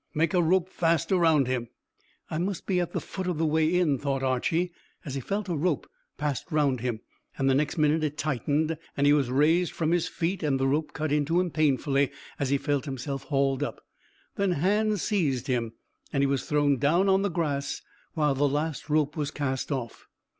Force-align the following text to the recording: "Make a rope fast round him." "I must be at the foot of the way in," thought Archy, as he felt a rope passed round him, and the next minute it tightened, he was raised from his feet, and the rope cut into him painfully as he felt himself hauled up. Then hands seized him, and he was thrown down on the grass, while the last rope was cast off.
"Make 0.15 0.33
a 0.33 0.41
rope 0.41 0.67
fast 0.67 1.11
round 1.11 1.45
him." 1.45 1.67
"I 2.27 2.39
must 2.39 2.65
be 2.65 2.79
at 2.79 2.91
the 2.91 2.99
foot 2.99 3.27
of 3.27 3.37
the 3.37 3.45
way 3.45 3.67
in," 3.67 3.99
thought 3.99 4.23
Archy, 4.23 4.71
as 5.05 5.13
he 5.13 5.21
felt 5.21 5.47
a 5.47 5.55
rope 5.55 5.87
passed 6.17 6.51
round 6.51 6.79
him, 6.79 7.01
and 7.37 7.47
the 7.47 7.53
next 7.53 7.77
minute 7.77 8.03
it 8.03 8.17
tightened, 8.17 8.79
he 8.97 9.13
was 9.13 9.29
raised 9.29 9.73
from 9.73 9.91
his 9.91 10.07
feet, 10.07 10.41
and 10.41 10.59
the 10.59 10.67
rope 10.67 10.93
cut 10.93 11.11
into 11.11 11.39
him 11.39 11.51
painfully 11.51 12.09
as 12.39 12.49
he 12.49 12.57
felt 12.57 12.85
himself 12.85 13.25
hauled 13.25 13.61
up. 13.61 13.79
Then 14.37 14.53
hands 14.53 15.03
seized 15.03 15.45
him, 15.45 15.73
and 16.11 16.23
he 16.23 16.27
was 16.27 16.45
thrown 16.47 16.79
down 16.79 17.07
on 17.07 17.21
the 17.21 17.29
grass, 17.29 17.83
while 18.15 18.33
the 18.33 18.49
last 18.49 18.89
rope 18.89 19.15
was 19.15 19.29
cast 19.29 19.71
off. 19.71 20.07